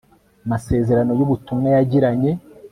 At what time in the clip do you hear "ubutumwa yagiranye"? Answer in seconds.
1.25-2.31